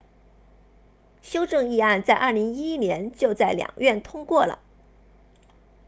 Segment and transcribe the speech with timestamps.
[1.21, 4.57] 修正议案在2011年就在两院通过了